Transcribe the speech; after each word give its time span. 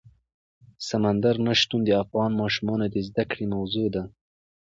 سمندر 0.87 1.35
نه 1.45 1.53
شتون 1.61 1.81
د 1.85 1.89
افغان 2.03 2.31
ماشومانو 2.41 2.85
د 2.93 2.97
زده 3.07 3.23
کړې 3.31 3.45
موضوع 3.55 3.87
ده. 3.95 4.03